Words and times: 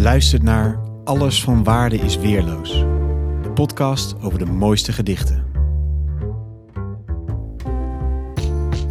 luistert 0.00 0.42
naar 0.42 0.80
Alles 1.04 1.42
van 1.42 1.64
Waarde 1.64 1.96
is 1.96 2.16
Weerloos, 2.16 2.70
de 3.42 3.50
podcast 3.54 4.14
over 4.20 4.38
de 4.38 4.44
mooiste 4.44 4.92
gedichten. 4.92 5.44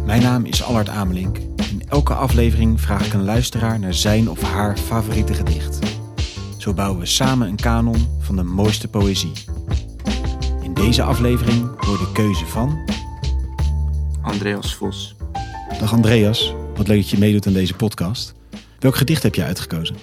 Mijn 0.04 0.22
naam 0.22 0.44
is 0.44 0.62
Allard 0.62 0.88
Amelink. 0.88 1.36
In 1.70 1.82
elke 1.88 2.14
aflevering 2.14 2.80
vraag 2.80 3.06
ik 3.06 3.12
een 3.12 3.24
luisteraar 3.24 3.78
naar 3.78 3.94
zijn 3.94 4.30
of 4.30 4.42
haar 4.42 4.76
favoriete 4.76 5.34
gedicht. 5.34 5.78
Zo 6.58 6.74
bouwen 6.74 7.00
we 7.00 7.06
samen 7.06 7.48
een 7.48 7.56
kanon 7.56 8.08
van 8.20 8.36
de 8.36 8.42
mooiste 8.42 8.88
poëzie. 8.88 9.32
In 10.62 10.74
deze 10.74 11.02
aflevering 11.02 11.84
wordt 11.86 12.02
de 12.02 12.12
keuze 12.12 12.46
van. 12.46 12.78
Andreas 14.22 14.74
Vos. 14.74 15.14
Dag 15.78 15.92
Andreas, 15.92 16.54
wat 16.76 16.88
leuk 16.88 17.00
dat 17.00 17.10
je 17.10 17.18
meedoet 17.18 17.46
aan 17.46 17.52
deze 17.52 17.74
podcast. 17.74 18.34
Welk 18.78 18.96
gedicht 18.96 19.22
heb 19.22 19.34
je 19.34 19.44
uitgekozen? 19.44 19.96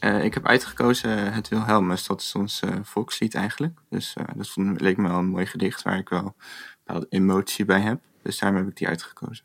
Uh, 0.00 0.24
ik 0.24 0.34
heb 0.34 0.46
uitgekozen 0.46 1.32
Het 1.32 1.48
Wilhelmus, 1.48 2.06
dat 2.06 2.20
is 2.20 2.34
ons 2.34 2.62
uh, 2.64 2.70
volkslied 2.82 3.34
eigenlijk. 3.34 3.78
Dus 3.88 4.14
uh, 4.18 4.24
dat 4.36 4.48
vond, 4.48 4.80
leek 4.80 4.96
me 4.96 5.08
wel 5.08 5.18
een 5.18 5.28
mooi 5.28 5.46
gedicht 5.46 5.82
waar 5.82 5.98
ik 5.98 6.08
wel 6.08 6.24
een 6.24 6.34
bepaalde 6.84 7.06
emotie 7.10 7.64
bij 7.64 7.80
heb. 7.80 8.00
Dus 8.22 8.38
daarom 8.38 8.58
heb 8.58 8.68
ik 8.68 8.76
die 8.76 8.88
uitgekozen. 8.88 9.44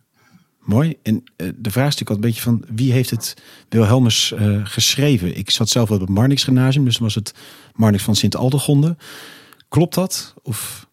Mooi. 0.60 0.98
En 1.04 1.24
de 1.56 1.72
vraag 1.72 1.88
is 1.88 1.98
natuurlijk 1.98 2.10
al 2.10 2.16
een 2.16 2.22
beetje 2.22 2.42
van 2.42 2.64
wie 2.70 2.92
heeft 2.92 3.10
het 3.10 3.34
Wilhelmus 3.70 4.34
geschreven? 4.64 5.38
Ik 5.38 5.50
zat 5.50 5.70
zelf 5.70 5.92
op 5.92 6.00
het 6.00 6.10
Marnix 6.10 6.44
Gymnasium, 6.44 6.86
dus 6.86 6.98
was 6.98 7.16
het 7.16 7.34
Marnix 7.74 8.04
van 8.04 8.16
Sint-Aldegonde. 8.16 8.98
Klopt 9.70 9.96
dat? 9.96 10.34
Of... 10.44 10.90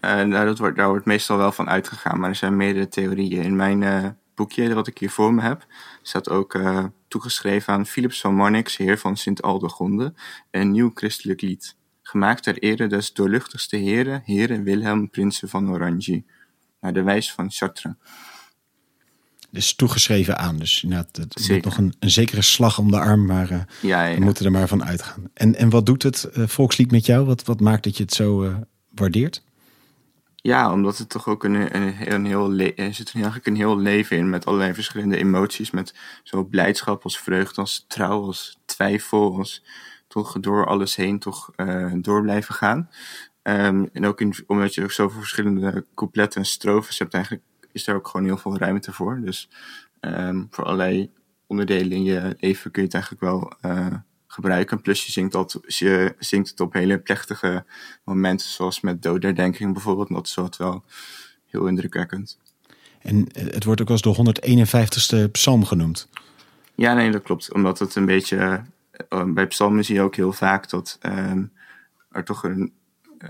nou, 0.00 0.44
dat 0.44 0.58
wordt, 0.58 0.76
daar 0.76 0.88
wordt 0.88 1.06
meestal 1.06 1.36
wel 1.36 1.52
van 1.52 1.68
uitgegaan, 1.68 2.20
maar 2.20 2.28
er 2.28 2.34
zijn 2.34 2.56
meerdere 2.56 2.88
theorieën. 2.88 3.42
In 3.42 3.56
mijn 3.56 4.16
boekje 4.36 4.74
wat 4.74 4.86
ik 4.86 4.98
hier 4.98 5.10
voor 5.10 5.34
me 5.34 5.42
heb, 5.42 5.66
staat 6.02 6.28
ook 6.28 6.54
uh, 6.54 6.84
toegeschreven 7.08 7.72
aan 7.72 7.86
Philips 7.86 8.20
van 8.20 8.34
Marnix, 8.34 8.76
heer 8.76 8.98
van 8.98 9.16
Sint-Aldegonde, 9.16 10.14
een 10.50 10.70
nieuw 10.70 10.90
christelijk 10.94 11.40
lied. 11.40 11.76
Gemaakt 12.02 12.42
ter 12.42 12.58
ere 12.58 12.86
des 12.86 13.12
doorluchtigste 13.12 13.76
heren, 13.76 14.22
heren 14.24 14.62
Wilhelm, 14.62 15.10
prinsen 15.10 15.48
van 15.48 15.70
Oranje. 15.70 16.24
Naar 16.80 16.92
de 16.92 17.02
wijs 17.02 17.32
van 17.32 17.50
Chartres. 17.50 17.92
Dus 19.50 19.74
toegeschreven 19.74 20.38
aan. 20.38 20.56
Dus 20.56 20.82
inderdaad, 20.82 21.16
het 21.16 21.38
is 21.38 21.62
nog 21.62 21.76
een, 21.76 21.94
een, 21.98 22.10
zekere 22.10 22.42
slag 22.42 22.78
om 22.78 22.90
de 22.90 22.98
arm, 22.98 23.26
maar 23.26 23.50
uh, 23.50 23.60
ja, 23.82 24.04
ja. 24.04 24.18
we 24.18 24.24
moeten 24.24 24.44
er 24.44 24.50
maar 24.50 24.68
van 24.68 24.84
uitgaan. 24.84 25.30
En, 25.34 25.54
en 25.54 25.70
wat 25.70 25.86
doet 25.86 26.02
het 26.02 26.28
uh, 26.32 26.46
volkslied 26.46 26.90
met 26.90 27.06
jou? 27.06 27.26
Wat, 27.26 27.44
wat 27.44 27.60
maakt 27.60 27.84
dat 27.84 27.96
je 27.96 28.02
het 28.02 28.14
zo 28.14 28.54
waardeert? 28.90 29.42
Ja, 30.46 30.72
omdat 30.72 30.98
het 30.98 31.08
toch 31.08 31.28
ook 31.28 31.44
een, 31.44 31.76
een, 31.76 32.12
een 32.12 32.24
heel 32.24 32.58
er 32.58 32.94
zit 32.94 33.12
eigenlijk 33.14 33.46
een 33.46 33.56
heel 33.56 33.78
leven 33.78 34.16
in 34.16 34.30
met 34.30 34.46
allerlei 34.46 34.74
verschillende 34.74 35.16
emoties. 35.16 35.70
Met 35.70 35.94
zowel 36.22 36.44
blijdschap 36.44 37.04
als 37.04 37.18
vreugde, 37.18 37.60
als 37.60 37.84
trouw, 37.88 38.22
als 38.22 38.58
twijfel, 38.64 39.36
als 39.36 39.64
toch 40.08 40.40
door 40.40 40.66
alles 40.66 40.96
heen 40.96 41.18
toch 41.18 41.52
uh, 41.56 41.92
door 41.96 42.22
blijven 42.22 42.54
gaan. 42.54 42.90
Um, 43.42 43.88
en 43.92 44.06
ook 44.06 44.22
omdat 44.46 44.74
je 44.74 44.82
ook 44.82 44.92
zoveel 44.92 45.18
verschillende 45.18 45.86
coupletten 45.94 46.40
en 46.40 46.46
strofes 46.46 46.98
hebt, 46.98 47.14
eigenlijk 47.14 47.44
is 47.72 47.84
daar 47.84 47.96
ook 47.96 48.08
gewoon 48.08 48.26
heel 48.26 48.38
veel 48.38 48.58
ruimte 48.58 48.92
voor. 48.92 49.20
Dus 49.20 49.48
um, 50.00 50.46
voor 50.50 50.64
allerlei 50.64 51.12
onderdelen 51.46 51.92
in 51.92 52.04
je 52.04 52.36
leven 52.38 52.70
kun 52.70 52.82
je 52.82 52.88
het 52.88 52.94
eigenlijk 52.94 53.22
wel 53.22 53.52
uh, 53.72 53.94
gebruiken. 54.36 54.80
Plus 54.80 55.06
je 55.06 55.12
zingt, 55.12 55.32
dat, 55.32 55.60
je 55.66 56.14
zingt 56.18 56.50
het 56.50 56.60
op 56.60 56.72
hele 56.72 56.98
plechtige 56.98 57.64
momenten, 58.04 58.48
zoals 58.48 58.80
met 58.80 59.02
doodherdenking 59.02 59.72
bijvoorbeeld. 59.72 60.08
Dat 60.08 60.26
is 60.26 60.34
wat 60.34 60.56
wel 60.56 60.84
heel 61.46 61.66
indrukwekkend. 61.66 62.38
En 63.00 63.28
eh, 63.28 63.44
het 63.44 63.64
wordt 63.64 63.80
ook 63.80 63.90
eens 63.90 64.02
de 64.02 65.26
151ste 65.26 65.30
psalm 65.30 65.64
genoemd. 65.64 66.08
Ja, 66.74 66.94
nee, 66.94 67.10
dat 67.10 67.22
klopt. 67.22 67.52
Omdat 67.52 67.78
het 67.78 67.94
een 67.94 68.06
beetje... 68.06 68.64
Uh, 69.08 69.24
bij 69.32 69.46
psalmen 69.46 69.84
zie 69.84 69.94
je 69.94 70.00
ook 70.00 70.16
heel 70.16 70.32
vaak 70.32 70.70
dat 70.70 70.98
um, 71.02 71.52
er 72.10 72.24
toch 72.24 72.44
een... 72.44 72.72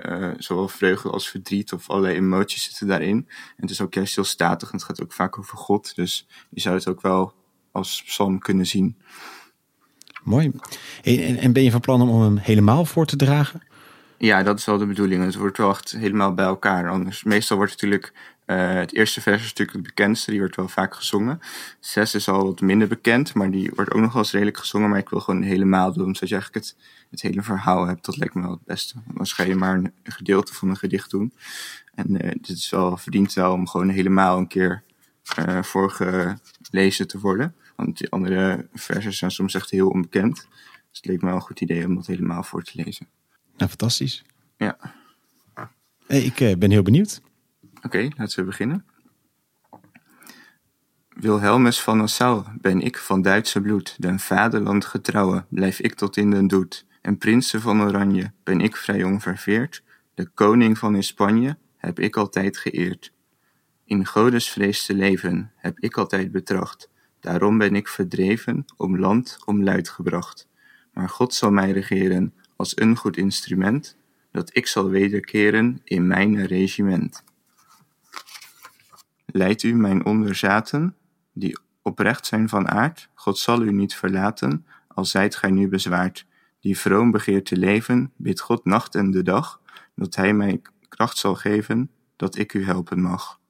Uh, 0.06 0.30
zowel 0.38 0.68
vreugde 0.68 1.10
als 1.10 1.28
verdriet 1.28 1.72
of 1.72 1.90
allerlei 1.90 2.14
emoties 2.14 2.64
zitten 2.64 2.86
daarin. 2.86 3.16
En 3.28 3.62
het 3.62 3.70
is 3.70 3.80
ook 3.80 3.94
juist 3.94 4.14
heel 4.14 4.24
statig 4.24 4.68
en 4.68 4.76
het 4.76 4.86
gaat 4.86 5.02
ook 5.02 5.12
vaak 5.12 5.38
over 5.38 5.58
God. 5.58 5.94
Dus 5.94 6.26
je 6.50 6.60
zou 6.60 6.74
het 6.74 6.88
ook 6.88 7.00
wel 7.00 7.34
als 7.72 8.02
psalm 8.02 8.38
kunnen 8.38 8.66
zien. 8.66 8.96
Mooi. 10.26 10.52
En, 11.02 11.36
en 11.36 11.52
ben 11.52 11.62
je 11.62 11.70
van 11.70 11.80
plan 11.80 12.08
om 12.08 12.22
hem 12.22 12.36
helemaal 12.36 12.84
voor 12.84 13.06
te 13.06 13.16
dragen? 13.16 13.62
Ja, 14.18 14.42
dat 14.42 14.58
is 14.58 14.64
wel 14.64 14.78
de 14.78 14.86
bedoeling. 14.86 15.24
Het 15.24 15.34
wordt 15.34 15.58
wel 15.58 15.70
echt 15.70 15.92
helemaal 15.92 16.34
bij 16.34 16.44
elkaar. 16.44 16.90
Anders, 16.90 17.24
meestal 17.24 17.56
wordt 17.56 17.72
natuurlijk, 17.72 18.12
uh, 18.46 18.72
het 18.72 18.94
eerste 18.94 19.20
vers 19.20 19.42
natuurlijk 19.42 19.76
het 19.76 19.86
bekendste, 19.86 20.30
die 20.30 20.40
wordt 20.40 20.56
wel 20.56 20.68
vaak 20.68 20.94
gezongen. 20.94 21.40
Zes 21.80 22.14
is 22.14 22.28
al 22.28 22.44
wat 22.44 22.60
minder 22.60 22.88
bekend, 22.88 23.34
maar 23.34 23.50
die 23.50 23.70
wordt 23.74 23.92
ook 23.92 24.00
nog 24.00 24.12
wel 24.12 24.22
eens 24.22 24.32
redelijk 24.32 24.56
gezongen. 24.56 24.88
Maar 24.88 24.98
ik 24.98 25.08
wil 25.08 25.20
gewoon 25.20 25.42
helemaal 25.42 25.92
doen, 25.92 26.14
zodat 26.14 26.28
je 26.28 26.34
eigenlijk 26.34 26.66
het, 26.66 26.76
het 27.10 27.22
hele 27.22 27.42
verhaal 27.42 27.86
hebt. 27.86 28.04
Dat 28.04 28.16
lijkt 28.16 28.34
me 28.34 28.42
wel 28.42 28.50
het 28.50 28.64
beste. 28.64 28.94
Dan 29.14 29.26
ga 29.26 29.42
je 29.42 29.54
maar 29.54 29.74
een, 29.74 29.92
gedeelte 30.02 30.54
van 30.54 30.68
een 30.68 30.76
gedicht 30.76 31.10
doen. 31.10 31.32
En 31.94 32.24
uh, 32.24 32.30
dit 32.30 32.56
is 32.56 32.70
wel, 32.70 32.96
verdient 32.96 33.32
wel 33.32 33.52
om 33.52 33.68
gewoon 33.68 33.88
helemaal 33.88 34.38
een 34.38 34.48
keer 34.48 34.82
uh, 35.38 35.62
voorgelezen 35.62 37.06
te 37.06 37.18
worden. 37.18 37.54
Want 37.76 37.98
die 37.98 38.10
andere 38.10 38.68
versies 38.72 39.18
zijn 39.18 39.30
soms 39.30 39.54
echt 39.54 39.70
heel 39.70 39.88
onbekend. 39.88 40.34
Dus 40.90 40.96
het 40.98 41.06
leek 41.06 41.20
me 41.20 41.26
wel 41.26 41.36
een 41.36 41.40
goed 41.40 41.60
idee 41.60 41.86
om 41.86 41.94
dat 41.94 42.06
helemaal 42.06 42.42
voor 42.42 42.62
te 42.62 42.82
lezen. 42.84 43.08
Nou, 43.56 43.68
fantastisch. 43.68 44.24
Ja. 44.56 44.78
Hey, 46.06 46.22
ik 46.22 46.40
uh, 46.40 46.56
ben 46.56 46.70
heel 46.70 46.82
benieuwd. 46.82 47.20
Oké, 47.76 47.86
okay, 47.86 48.12
laten 48.16 48.38
we 48.38 48.44
beginnen. 48.44 48.84
Wilhelmus 51.08 51.80
van 51.80 51.96
Nassau 51.96 52.44
ben 52.60 52.80
ik 52.80 52.98
van 52.98 53.22
Duitse 53.22 53.60
bloed, 53.60 53.94
den 53.98 54.18
vaderland 54.18 54.84
getrouwe, 54.84 55.44
blijf 55.48 55.80
ik 55.80 55.94
tot 55.94 56.16
in 56.16 56.30
den 56.30 56.46
doet. 56.46 56.86
En 57.02 57.18
prinsen 57.18 57.60
van 57.60 57.82
Oranje 57.82 58.32
ben 58.42 58.60
ik 58.60 58.76
vrij 58.76 59.04
onverveerd, 59.04 59.82
de 60.14 60.28
koning 60.28 60.78
van 60.78 60.94
in 60.94 61.02
Spanje 61.02 61.58
heb 61.76 61.98
ik 61.98 62.16
altijd 62.16 62.58
geëerd. 62.58 63.12
In 63.84 64.06
godesvrees 64.06 64.86
te 64.86 64.94
leven 64.94 65.52
heb 65.56 65.78
ik 65.78 65.96
altijd 65.96 66.32
betracht, 66.32 66.90
Daarom 67.20 67.58
ben 67.58 67.74
ik 67.74 67.88
verdreven, 67.88 68.64
om 68.76 68.98
land 68.98 69.38
om 69.44 69.62
luid 69.62 69.88
gebracht. 69.88 70.48
Maar 70.92 71.08
God 71.08 71.34
zal 71.34 71.50
mij 71.50 71.70
regeren 71.70 72.34
als 72.56 72.78
een 72.78 72.96
goed 72.96 73.16
instrument, 73.16 73.96
dat 74.32 74.56
ik 74.56 74.66
zal 74.66 74.88
wederkeren 74.88 75.80
in 75.84 76.06
mijn 76.06 76.46
regiment. 76.46 77.24
Leidt 79.26 79.62
u 79.62 79.74
mijn 79.74 80.04
onderzaten, 80.04 80.96
die 81.32 81.58
oprecht 81.82 82.26
zijn 82.26 82.48
van 82.48 82.68
aard, 82.68 83.08
God 83.14 83.38
zal 83.38 83.62
u 83.62 83.72
niet 83.72 83.94
verlaten, 83.94 84.66
al 84.88 85.04
zijt 85.04 85.36
gij 85.36 85.50
nu 85.50 85.68
bezwaard. 85.68 86.26
Die 86.60 86.78
vroom 86.78 87.10
begeert 87.10 87.44
te 87.44 87.56
leven, 87.56 88.12
bid 88.16 88.40
God 88.40 88.64
nacht 88.64 88.94
en 88.94 89.10
de 89.10 89.22
dag, 89.22 89.60
dat 89.94 90.14
hij 90.14 90.34
mij 90.34 90.62
kracht 90.88 91.18
zal 91.18 91.34
geven, 91.34 91.90
dat 92.16 92.36
ik 92.36 92.54
u 92.54 92.64
helpen 92.64 93.00
mag. 93.00 93.40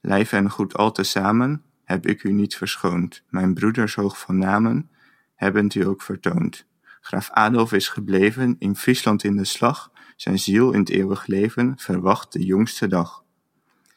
Lijf 0.00 0.32
en 0.32 0.50
goed 0.50 0.74
al 0.74 0.92
te 0.92 1.02
samen, 1.02 1.62
heb 1.84 2.06
ik 2.06 2.22
u 2.22 2.32
niet 2.32 2.56
verschoond. 2.56 3.22
Mijn 3.28 3.54
broeders 3.54 3.94
hoog 3.94 4.18
van 4.18 4.38
namen 4.38 4.90
hebben 5.34 5.70
u 5.74 5.86
ook 5.86 6.02
vertoond. 6.02 6.66
Graaf 7.00 7.30
Adolf 7.30 7.72
is 7.72 7.88
gebleven 7.88 8.56
in 8.58 8.76
Friesland 8.76 9.24
in 9.24 9.36
de 9.36 9.44
slag, 9.44 9.90
zijn 10.16 10.38
ziel 10.38 10.72
in 10.72 10.78
het 10.78 10.88
eeuwig 10.88 11.26
leven 11.26 11.72
verwacht 11.76 12.32
de 12.32 12.44
jongste 12.44 12.86
dag. 12.86 13.24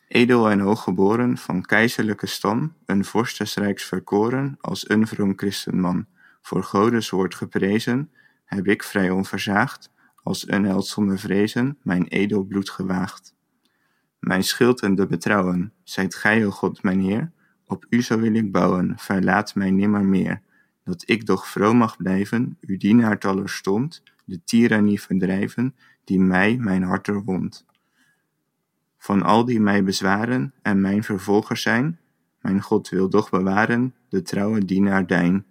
Edel 0.08 0.50
en 0.50 0.60
hooggeboren, 0.60 1.38
van 1.38 1.62
keizerlijke 1.62 2.28
stam, 2.28 2.74
een 2.86 3.06
vorst 3.06 3.38
des 3.38 3.56
rijks 3.56 3.84
verkoren, 3.84 4.58
als 4.60 4.90
een 4.90 5.08
vroom 5.08 5.34
christenman. 5.36 6.06
Voor 6.42 6.64
Godes 6.64 7.10
woord 7.10 7.36
geprezen, 7.36 8.12
heb 8.46 8.68
ik 8.68 8.84
vrij 8.84 9.10
onverzaagd, 9.10 9.92
als 10.24 10.48
een 10.48 10.66
held 10.66 10.88
zonder 10.88 11.20
vrezen, 11.20 11.78
mijn 11.84 12.08
edel 12.08 12.44
bloed 12.44 12.70
gewaagd. 12.70 13.36
Mijn 14.20 14.44
schild 14.44 14.82
en 14.82 14.96
de 14.96 15.08
betrouwen, 15.08 15.74
zijt 15.84 16.16
gij, 16.16 16.46
o 16.46 16.50
God, 16.50 16.84
mijn 16.84 17.00
Heer, 17.00 17.32
op 17.68 17.86
u 17.90 18.04
wil 18.08 18.34
ik 18.34 18.52
bouwen, 18.52 18.94
verlaat 18.98 19.56
mij 19.56 19.72
nimmer 19.72 20.06
meer, 20.06 20.42
dat 20.84 21.04
ik 21.06 21.26
doch 21.26 21.48
vroom 21.48 21.78
mag 21.78 21.98
blijven, 21.98 22.58
uw 22.62 22.78
dienaar 22.78 23.18
stond, 23.46 24.04
de 24.26 24.44
tirannie 24.44 25.02
verdrijven, 25.02 25.76
die 26.04 26.20
mij 26.20 26.58
mijn 26.58 26.84
hart 26.84 27.08
wond. 27.08 27.66
Van 28.98 29.24
al 29.24 29.46
die 29.46 29.60
mij 29.60 29.84
bezwaren 29.84 30.54
en 30.62 30.82
mijn 30.82 31.04
vervolgers 31.04 31.62
zijn, 31.62 32.00
mijn 32.42 32.62
God 32.62 32.90
wil 32.90 33.10
doch 33.10 33.30
bewaren, 33.30 33.94
de 34.10 34.22
trouwe 34.22 34.66
dienaar 34.66 35.08
dijn. 35.08 35.46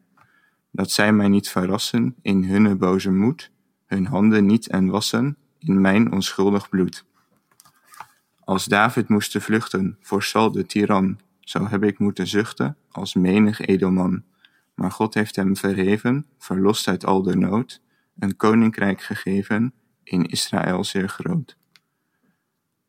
Dat 0.70 0.90
zij 0.90 1.12
mij 1.12 1.28
niet 1.28 1.48
verrassen 1.48 2.14
in 2.22 2.44
hunne 2.44 2.74
boze 2.74 3.10
moed, 3.10 3.50
hun 3.86 4.06
handen 4.06 4.46
niet 4.46 4.68
en 4.68 4.86
wassen 4.86 5.36
in 5.58 5.80
mijn 5.80 6.12
onschuldig 6.12 6.68
bloed. 6.68 7.04
Als 8.44 8.64
David 8.64 9.08
moest 9.08 9.36
vluchten 9.40 9.96
voor 10.00 10.22
Sal 10.22 10.52
de 10.52 10.66
tiran, 10.66 11.18
zo 11.48 11.66
heb 11.66 11.82
ik 11.82 11.98
moeten 11.98 12.26
zuchten 12.26 12.76
als 12.90 13.14
menig 13.14 13.60
edelman. 13.60 14.22
Maar 14.74 14.90
God 14.90 15.14
heeft 15.14 15.36
hem 15.36 15.56
verheven, 15.56 16.26
verlost 16.38 16.88
uit 16.88 17.04
al 17.04 17.22
de 17.22 17.36
nood, 17.36 17.82
een 18.18 18.36
koninkrijk 18.36 19.00
gegeven, 19.00 19.74
in 20.02 20.24
Israël 20.26 20.84
zeer 20.84 21.08
groot. 21.08 21.56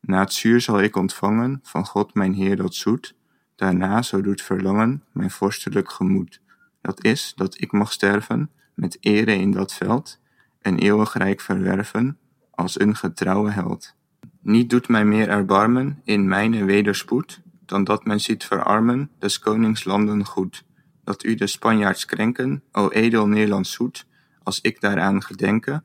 Na 0.00 0.20
het 0.20 0.32
zuur 0.32 0.60
zal 0.60 0.80
ik 0.80 0.96
ontvangen 0.96 1.60
van 1.62 1.86
God 1.86 2.14
mijn 2.14 2.34
Heer 2.34 2.56
dat 2.56 2.74
zoet, 2.74 3.14
daarna 3.56 4.02
zo 4.02 4.20
doet 4.20 4.42
verlangen 4.42 5.04
mijn 5.12 5.30
vorstelijk 5.30 5.90
gemoed. 5.90 6.40
Dat 6.80 7.04
is, 7.04 7.32
dat 7.36 7.60
ik 7.60 7.72
mag 7.72 7.92
sterven, 7.92 8.50
met 8.74 8.96
ere 9.00 9.34
in 9.34 9.50
dat 9.50 9.74
veld, 9.74 10.20
en 10.60 10.78
eeuwig 10.78 11.12
rijk 11.12 11.40
verwerven, 11.40 12.18
als 12.50 12.80
een 12.80 12.96
getrouwe 12.96 13.50
held. 13.50 13.94
Niet 14.40 14.70
doet 14.70 14.88
mij 14.88 15.04
meer 15.04 15.28
erbarmen 15.28 16.00
in 16.04 16.28
mijne 16.28 16.64
wederspoed, 16.64 17.42
dan 17.68 17.84
dat 17.84 18.04
men 18.04 18.20
ziet 18.20 18.44
verarmen 18.44 19.10
des 19.18 19.38
konings 19.38 19.84
landen 19.84 20.24
goed, 20.24 20.64
dat 21.04 21.24
u 21.24 21.34
de 21.34 21.46
Spanjaards 21.46 22.04
krenken, 22.04 22.62
o 22.72 22.90
edel 22.90 23.26
Nederlands 23.26 23.72
zoet, 23.72 24.06
als 24.42 24.60
ik 24.60 24.80
daaraan 24.80 25.22
gedenke, 25.22 25.82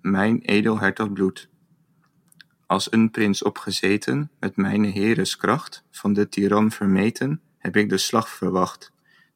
mijn 0.00 0.40
edel 0.40 0.78
hertog 0.78 1.12
bloed. 1.12 1.48
Als 2.66 2.92
een 2.92 3.10
prins 3.10 3.42
opgezeten, 3.42 4.30
met 4.40 4.56
mijne 4.56 4.86
heeres 4.88 5.36
kracht, 5.36 5.84
van 5.90 6.12
de 6.12 6.28
tiran 6.28 6.70
vermeten, 6.70 7.40
heb 7.58 7.76
ik 7.76 7.88
de 7.88 7.98
slag 7.98 8.28
verwacht, 8.28 8.92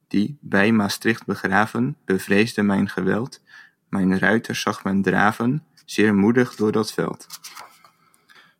die, 0.08 0.38
bij 0.40 0.72
Maastricht 0.72 1.26
begraven, 1.26 1.96
bevreesde 2.04 2.62
mijn 2.62 2.88
geweld, 2.88 3.42
mijn 3.88 4.18
ruiters 4.18 4.60
zag 4.60 4.84
men 4.84 5.02
draven, 5.02 5.64
zeer 5.84 6.14
moedig 6.14 6.54
door 6.54 6.72
dat 6.72 6.92
veld. 6.92 7.26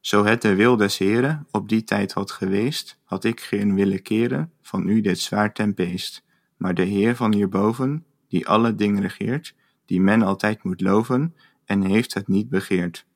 Zo 0.00 0.25
het 0.25 0.43
de 0.43 0.55
wil 0.55 0.76
des 0.76 0.99
Heren 0.99 1.47
op 1.50 1.69
die 1.69 1.85
tijd 1.85 2.12
had 2.12 2.31
geweest, 2.31 2.99
had 3.05 3.25
ik 3.25 3.41
geen 3.41 3.75
willen 3.75 4.02
keren 4.02 4.52
van 4.62 4.88
u 4.88 5.00
dit 5.00 5.19
zwaar 5.19 5.52
tempeest. 5.52 6.25
Maar 6.56 6.75
de 6.75 6.82
Heer 6.82 7.17
van 7.17 7.35
hierboven, 7.35 8.05
die 8.29 8.49
alle 8.49 8.75
dingen 8.75 9.02
regeert, 9.02 9.55
die 9.87 10.00
men 10.00 10.23
altijd 10.23 10.62
moet 10.62 10.81
loven, 10.81 11.35
en 11.64 11.82
heeft 11.82 12.14
het 12.14 12.29
niet 12.29 12.49
begeerd. 12.49 13.06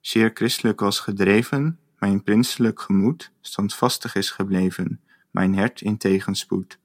Zeer 0.00 0.30
christelijk 0.34 0.80
was 0.80 1.00
gedreven, 1.00 1.78
mijn 1.98 2.22
prinselijk 2.22 2.80
gemoed 2.80 3.32
standvastig 3.40 4.14
is 4.14 4.30
gebleven, 4.30 5.00
mijn 5.30 5.54
hert 5.54 5.80
in 5.80 5.96
tegenspoed. 5.96 6.78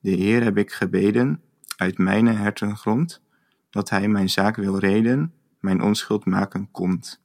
De 0.00 0.10
Heer 0.10 0.42
heb 0.42 0.58
ik 0.58 0.72
gebeden, 0.72 1.42
uit 1.76 1.98
mijne 1.98 2.32
hertengrond, 2.32 3.22
dat 3.70 3.90
hij 3.90 4.08
mijn 4.08 4.30
zaak 4.30 4.56
wil 4.56 4.78
reden, 4.78 5.32
mijn 5.60 5.82
onschuld 5.82 6.24
maken 6.24 6.70
komt. 6.70 7.24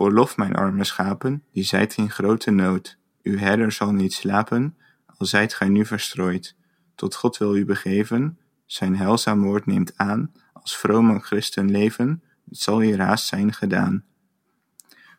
Oorlof 0.00 0.36
mijn 0.36 0.54
arme 0.54 0.84
schapen, 0.84 1.44
die 1.52 1.64
zijt 1.64 1.96
in 1.96 2.10
grote 2.10 2.50
nood. 2.50 2.98
Uw 3.22 3.38
herder 3.38 3.72
zal 3.72 3.92
niet 3.92 4.12
slapen, 4.12 4.76
al 5.06 5.26
zijt 5.26 5.54
gij 5.54 5.68
nu 5.68 5.86
verstrooid. 5.86 6.56
Tot 6.94 7.14
God 7.14 7.36
wil 7.38 7.56
u 7.56 7.64
begeven, 7.64 8.38
zijn 8.66 8.96
heilzaam 8.96 9.42
woord 9.42 9.66
neemt 9.66 9.96
aan, 9.96 10.32
als 10.52 10.76
vrome 10.76 11.20
christen 11.20 11.70
leven, 11.70 12.22
het 12.48 12.58
zal 12.58 12.80
hier 12.80 13.00
haast 13.00 13.26
zijn 13.26 13.52
gedaan. 13.52 14.04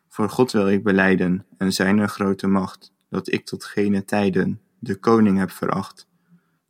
Voor 0.08 0.28
God 0.30 0.52
wil 0.52 0.68
ik 0.68 0.82
beleiden, 0.82 1.46
en 1.56 1.72
zijn 1.72 2.08
grote 2.08 2.46
macht, 2.46 2.92
dat 3.08 3.32
ik 3.32 3.44
tot 3.46 3.64
gene 3.64 4.04
tijden 4.04 4.60
de 4.78 4.96
koning 4.96 5.38
heb 5.38 5.50
veracht, 5.50 6.08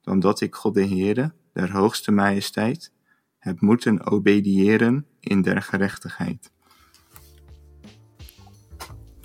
dan 0.00 0.20
dat 0.20 0.40
ik 0.40 0.54
God 0.54 0.74
de 0.74 0.86
Heere, 0.86 1.32
der 1.52 1.72
hoogste 1.72 2.10
majesteit, 2.10 2.92
heb 3.38 3.60
moeten 3.60 4.06
obediëren 4.06 5.06
in 5.20 5.42
der 5.42 5.62
gerechtigheid. 5.62 6.50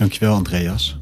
Dankjewel, 0.06 0.36
Andreas. 0.36 0.98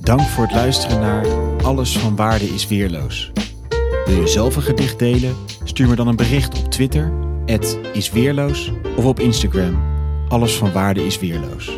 Dank 0.00 0.20
voor 0.20 0.44
het 0.44 0.52
luisteren 0.52 1.00
naar 1.00 1.26
Alles 1.62 1.98
van 1.98 2.16
Waarde 2.16 2.44
is 2.44 2.68
Weerloos. 2.68 3.32
Wil 4.04 4.20
je 4.20 4.26
zelf 4.26 4.56
een 4.56 4.62
gedicht 4.62 4.98
delen? 4.98 5.36
Stuur 5.64 5.88
me 5.88 5.94
dan 5.94 6.08
een 6.08 6.16
bericht 6.16 6.58
op 6.58 6.70
Twitter, 6.70 7.12
isweerloos, 7.92 8.72
of 8.96 9.04
op 9.04 9.20
Instagram, 9.20 9.82
Alles 10.28 10.56
van 10.56 10.72
Waarde 10.72 11.06
is 11.06 11.18
Weerloos. 11.18 11.70